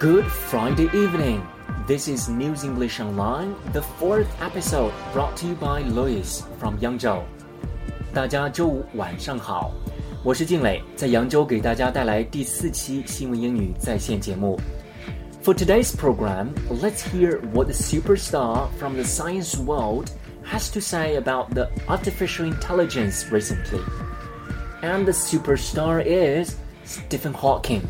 [0.00, 1.46] Good Friday evening.
[1.86, 7.22] This is News English Online, the fourth episode brought to you by Lewis from Yangzhou.
[8.12, 9.70] 大家周五晚上好，
[10.24, 14.58] 我是靖磊，在扬州给大家带来第四期新闻英语在线节目。
[15.44, 20.10] For today's program, let's hear what the superstar from the science world
[20.44, 23.80] has to say about the artificial intelligence recently.
[24.82, 27.82] And the superstar is Stephen Hawking.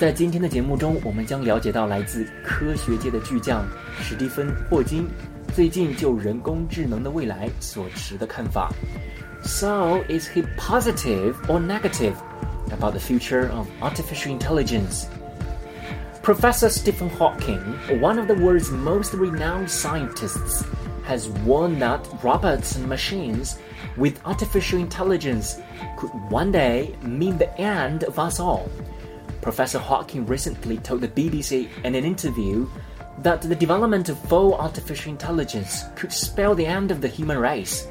[0.00, 3.66] 在今天的节目中，我们将了解到来自科学界的巨匠
[4.00, 5.08] 史蒂芬·霍金
[5.54, 8.70] 最近就人工智能的未来所持的看法。
[9.42, 12.14] So, is he positive or negative
[12.70, 15.06] about the future of artificial intelligence?
[16.22, 17.60] Professor Stephen Hawking,
[18.00, 20.64] one of the world's most renowned scientists,
[21.06, 23.58] has warned that robots and machines
[23.96, 25.60] with artificial intelligence
[25.96, 28.68] could one day mean the end of us all.
[29.41, 32.69] Professor Hawking recently told the BBC in an interview
[33.19, 37.87] that the development of full artificial intelligence could spell the end of the human race.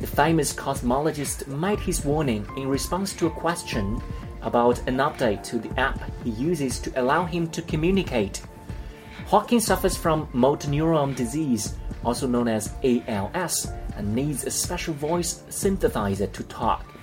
[0.00, 4.00] The famous cosmologist made his warning in response to a question
[4.42, 8.42] about an update to the app he uses to allow him to communicate.
[9.26, 15.42] Hawking suffers from motor neuron disease, also known as ALS, and needs a special voice
[15.50, 16.95] synthesizer to talk.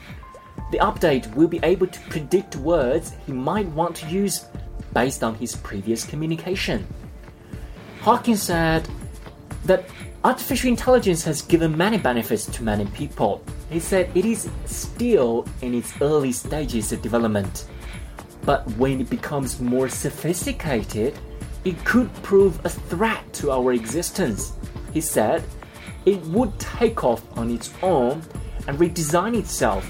[0.74, 4.48] The update will be able to predict words he might want to use
[4.92, 6.88] based on his previous communication.
[8.02, 8.90] Hawking said
[9.66, 9.86] that
[10.24, 13.44] artificial intelligence has given many benefits to many people.
[13.70, 17.68] He said it is still in its early stages of development,
[18.42, 21.20] but when it becomes more sophisticated,
[21.66, 24.54] it could prove a threat to our existence.
[24.92, 25.44] He said
[26.08, 28.24] it would take off on its own
[28.68, 29.88] and redesign itself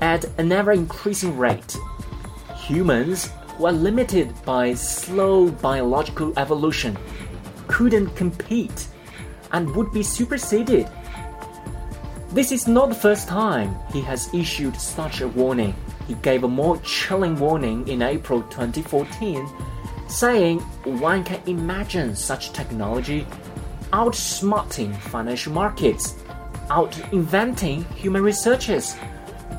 [0.00, 1.76] at an ever increasing rate.
[2.56, 6.96] Humans, who are limited by slow biological evolution,
[7.68, 8.88] couldn't compete
[9.52, 10.88] and would be superseded.
[12.32, 15.74] This is not the first time he has issued such a warning.
[16.06, 19.48] He gave a more chilling warning in April 2014,
[20.08, 23.26] saying one can imagine such technology
[23.92, 26.16] outsmarting financial markets,
[26.70, 28.96] out inventing human researchers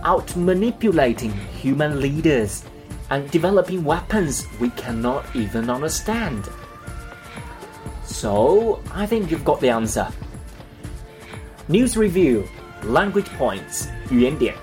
[0.04, 2.64] out manipulating human leaders
[3.10, 6.48] and developing weapons we cannot even understand.
[8.04, 10.08] So, I think you've got the answer.
[11.68, 12.44] News review,
[12.82, 14.54] language points, 语言点.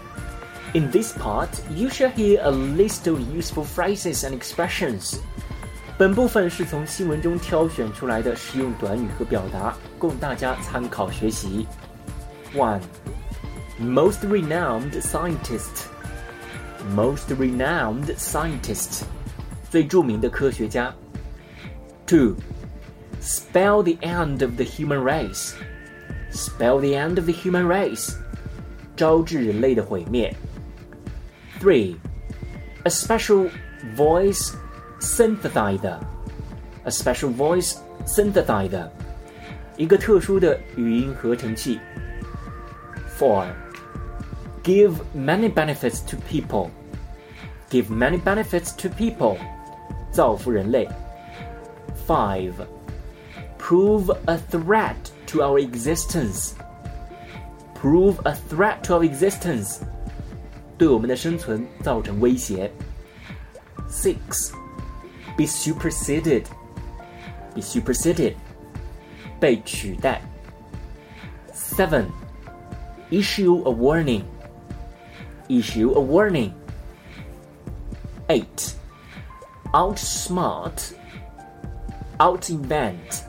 [0.74, 5.18] In this part, you shall hear a list of useful phrases and expressions.
[5.98, 11.66] 本部分是从新闻中挑选出来的实用短语和表达，供大家参考学习。
[12.54, 12.82] One
[13.80, 15.88] most renowned scientist,
[16.94, 19.04] most renowned scientist,
[19.70, 20.94] 最着名的科学家。
[22.06, 22.36] Two,
[23.22, 25.54] spell the end of the human race,
[26.32, 28.16] spell the end of the human race,
[28.98, 30.36] 招致人类的毁灭。
[31.62, 31.96] Three,
[32.84, 33.50] a special
[33.96, 34.54] voice
[35.00, 36.00] synthesizer,
[36.84, 38.90] a special voice synthesizer,
[39.78, 41.80] 一个特殊的语音合成器。
[43.20, 43.48] Four
[44.64, 46.72] give many benefits to people.
[47.70, 49.38] Give many benefits to people.
[50.12, 50.88] 造福人类.
[52.08, 52.54] Five.
[53.58, 54.96] Prove a threat
[55.28, 56.56] to our existence.
[57.76, 59.82] Prove a threat to our existence.
[60.78, 62.72] 对我们的生存造成威胁.
[63.90, 64.52] Six.
[65.38, 66.46] Be superseded.
[67.54, 68.36] Be superseded.
[69.40, 70.22] 被取代.
[71.54, 72.08] Seven.
[73.12, 74.24] Issue a warning
[75.48, 76.52] issue a warning.
[78.28, 78.44] 8.
[79.74, 80.94] Outsmart,
[82.18, 83.24] outinvent,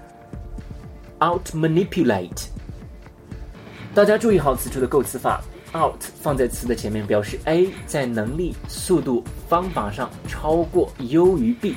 [1.18, 2.48] outmanipulate.
[3.94, 5.42] 大家注意好此处的构词法，
[5.74, 11.76] out 放在词的前面，表示 A 在能力、速度、方法上超过、优于 B。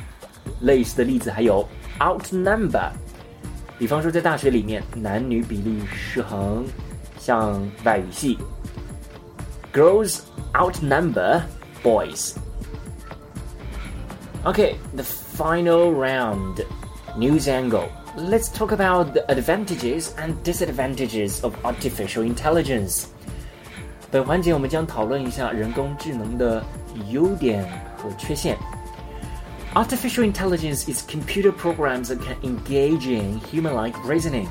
[0.61, 1.67] 类似的例子还有
[1.99, 2.89] outnumber，
[3.77, 6.65] 比方说在大学里面男女比例失衡，
[7.17, 8.37] 像外语系。
[9.71, 11.45] girls outnumber
[11.83, 12.37] boys.
[14.45, 16.65] Okay, the final round.
[17.17, 17.91] News angle.
[18.15, 23.07] Let's talk about the advantages and disadvantages of artificial intelligence.
[24.11, 26.63] 本环节我们将讨论一下人工智能的
[27.09, 27.63] 优点
[27.97, 28.57] 和缺陷。
[29.73, 34.47] Artificial intelligence is computer programs that can engage in human-like reasoning.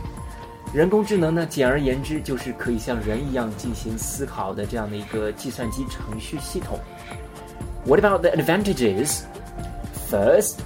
[0.72, 6.78] 人工智能呢，简而言之就是可以像人一样进行思考的这样的一个计算机程序系统。
[7.84, 9.22] What about the advantages?
[10.10, 10.60] First,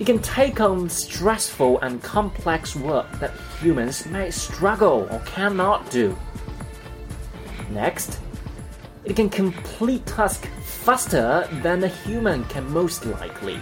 [0.00, 6.16] It can take on stressful and complex work that humans may struggle or cannot do.
[7.70, 8.18] Next,
[9.04, 13.60] it can complete tasks faster than a human can most likely.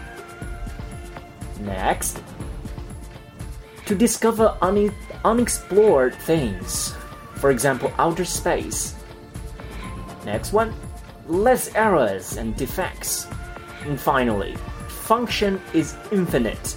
[1.61, 2.21] Next,
[3.87, 4.93] to discover une
[5.25, 6.93] unexplored things,
[7.41, 8.93] for example, outer space.
[10.25, 10.73] Next one,
[11.27, 13.27] less errors and defects.
[13.87, 14.55] And finally,
[15.07, 16.77] function is infinite.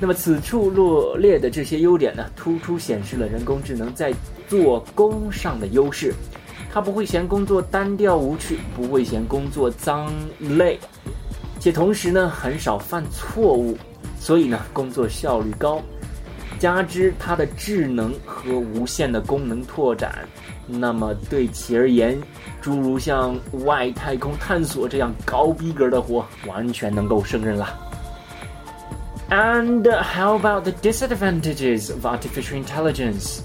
[0.00, 4.14] 那么此处罗列的这些优点呢，突出显示了人工智能在
[4.46, 6.14] 做工上的优势。
[6.72, 10.78] 它不会嫌工作单调无趣，不会嫌工作脏累，
[11.58, 13.76] 且同时呢很少犯错误，
[14.20, 15.82] 所以呢工作效率高。
[16.62, 20.26] 加之它的智能和无限的功能拓展，
[20.66, 22.20] 那么对其而言，
[22.60, 27.78] 诸如像外太空探索这样高逼格的活，完全能够胜任了。
[29.30, 33.40] And how about the disadvantages of artificial intelligence?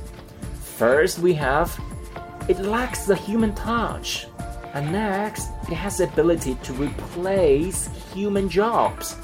[0.79, 1.69] First, we have
[2.47, 4.25] it lacks the human touch.
[4.73, 9.15] And next, it has the ability to replace human jobs.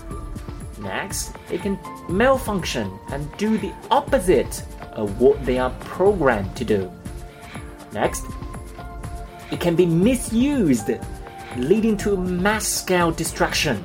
[0.82, 1.78] Next, it can
[2.08, 4.64] malfunction and do the opposite
[4.96, 6.90] of what they are programmed to do.
[7.92, 8.24] Next,
[9.52, 10.90] it can be misused,
[11.58, 13.84] leading to mass scale destruction.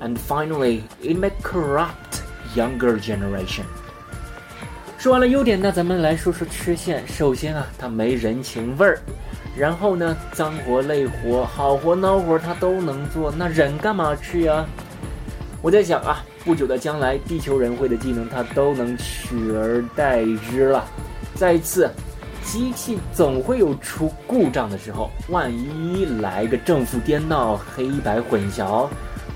[0.00, 2.22] And finally, it may corrupt
[2.54, 3.64] younger generation.
[4.98, 7.06] 说完了优点，那咱们来说说缺陷。
[7.08, 8.98] 首先啊，它没人情味儿，
[9.56, 14.66] 然后呢，脏活累活、好活孬活它都能做，那人干嘛去啊？
[15.61, 20.85] 我在想啊，不久的将来，地球人会的技能它都能取而代之了。
[21.35, 21.89] 再一次，
[22.43, 28.89] 机器总会有出故障的时候，万一来个正负颠倒、黑白混淆，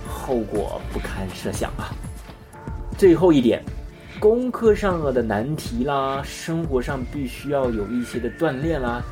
[0.08, 1.94] 后果不堪设想啊。
[2.98, 3.64] 最后一点。
[4.18, 9.04] 功课上的难题啦，生活上必须要有一些的锻炼啦。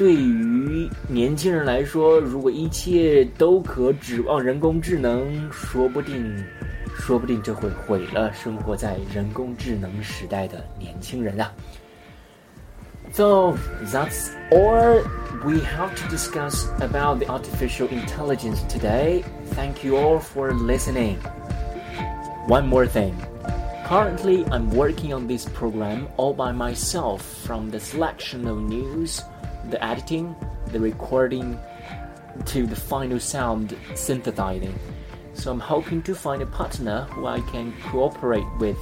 [0.00, 6.44] 对于年轻人来说，如果一切都可指望人工智能，说不定，
[6.94, 11.50] 说不定这会毁了生活在人工智能时代的年轻人啊。
[13.12, 15.02] So that's all
[15.44, 19.22] we have to discuss about the artificial intelligence today.
[19.54, 21.16] Thank you all for listening.
[22.48, 23.14] One more thing.
[23.88, 29.22] Currently, I'm working on this program all by myself from the selection of news,
[29.69, 30.35] the editing,
[30.67, 31.59] the recording,
[32.45, 34.77] to the final sound synthesizing.
[35.33, 38.77] So I'm hoping to find a partner who I can cooperate with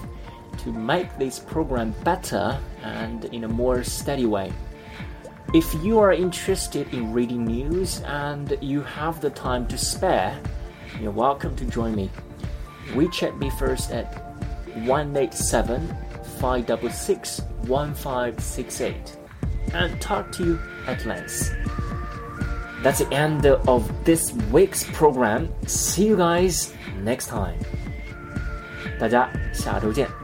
[0.60, 4.52] to make this program better and in a more steady way.
[5.54, 10.40] If you are interested in reading news and you have the time to spare,
[11.00, 12.10] you're welcome to join me.
[12.90, 14.14] WeChat me first at
[14.86, 15.88] 187
[16.40, 19.19] 566 1568
[19.73, 21.55] and talk to you at length.
[22.83, 25.49] That's the end of this week's program.
[25.67, 26.73] See you guys
[27.03, 27.59] next time.
[28.99, 30.18] 大家下周见。